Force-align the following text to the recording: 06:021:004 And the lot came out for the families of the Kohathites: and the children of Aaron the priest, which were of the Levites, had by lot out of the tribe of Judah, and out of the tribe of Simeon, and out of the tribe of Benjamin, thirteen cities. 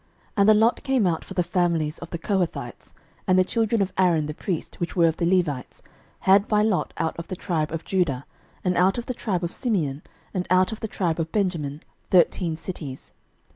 06:021:004 0.31 0.31
And 0.37 0.49
the 0.49 0.53
lot 0.55 0.81
came 0.81 1.05
out 1.05 1.23
for 1.23 1.35
the 1.35 1.43
families 1.43 1.99
of 1.99 2.09
the 2.09 2.17
Kohathites: 2.17 2.93
and 3.27 3.37
the 3.37 3.43
children 3.45 3.83
of 3.83 3.93
Aaron 3.99 4.25
the 4.25 4.33
priest, 4.33 4.79
which 4.79 4.95
were 4.95 5.05
of 5.07 5.17
the 5.17 5.27
Levites, 5.29 5.83
had 6.21 6.47
by 6.47 6.63
lot 6.63 6.91
out 6.97 7.15
of 7.19 7.27
the 7.27 7.35
tribe 7.35 7.71
of 7.71 7.85
Judah, 7.85 8.25
and 8.63 8.75
out 8.77 8.97
of 8.97 9.05
the 9.05 9.13
tribe 9.13 9.43
of 9.43 9.53
Simeon, 9.53 10.01
and 10.33 10.47
out 10.49 10.71
of 10.71 10.79
the 10.79 10.87
tribe 10.87 11.19
of 11.19 11.31
Benjamin, 11.31 11.83
thirteen 12.09 12.55
cities. 12.57 13.11